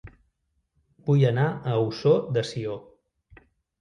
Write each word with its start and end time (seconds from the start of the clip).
Vull 1.09 1.21
anar 1.31 1.45
a 1.51 1.75
Ossó 1.83 2.15
de 2.39 2.45
Sió 2.53 2.79